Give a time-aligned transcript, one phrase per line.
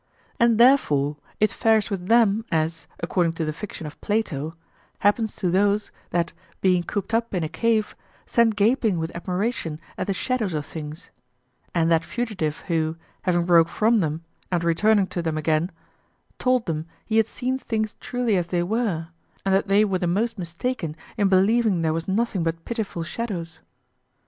[0.39, 4.55] And therefore it fares with them as, according to the fiction of Plato,
[4.97, 10.07] happens to those that being cooped up in a cave stand gaping with admiration at
[10.07, 11.11] the shadows of things;
[11.75, 15.69] and that fugitive who, having broke from them and returning to them again,
[16.39, 19.09] told them he had seen things truly as they were,
[19.45, 23.59] and that they were the most mistaken in believing there was nothing but pitiful shadows.